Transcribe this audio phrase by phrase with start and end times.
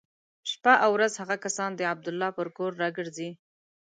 [0.51, 3.29] شپه او ورځ هغه کسان د عبدالله پر کور را ګرځي.